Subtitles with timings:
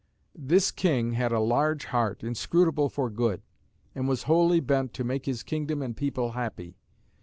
[0.33, 3.43] This king had a large heart, inscrutable for good;
[3.93, 6.75] and was wholly bent to make his kingdom and people happy.